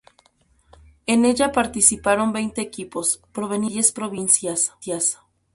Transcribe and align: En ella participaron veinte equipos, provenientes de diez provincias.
En 1.05 1.25
ella 1.25 1.51
participaron 1.51 2.33
veinte 2.33 2.59
equipos, 2.59 3.21
provenientes 3.31 3.69
de 3.69 3.73
diez 3.75 3.91
provincias. 4.47 4.71